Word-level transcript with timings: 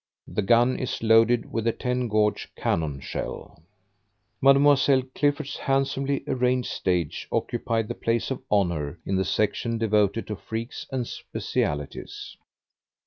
The 0.27 0.41
gun 0.41 0.79
is 0.79 1.03
loaded 1.03 1.51
with 1.51 1.67
a 1.67 1.71
10 1.71 2.07
gauge 2.07 2.49
cannon 2.57 3.01
shell. 3.01 3.61
Mlle. 4.41 4.75
Clifford's 5.13 5.57
handsomely 5.57 6.23
arranged 6.25 6.71
stage 6.71 7.27
occupied 7.31 7.87
the 7.87 7.93
place 7.93 8.31
of 8.31 8.41
honor 8.49 8.97
in 9.05 9.15
the 9.15 9.23
section 9.25 9.77
devoted 9.77 10.25
to 10.25 10.35
freaks 10.35 10.87
and 10.91 11.05
specialties. 11.07 12.35